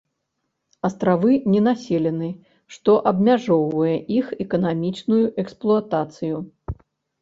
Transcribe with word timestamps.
Астравы 0.87 1.33
ненаселены, 1.55 2.31
што 2.77 2.97
абмяжоўвае 3.13 3.95
іх 4.19 4.35
эканамічную 4.49 5.25
эксплуатацыю. 5.47 6.47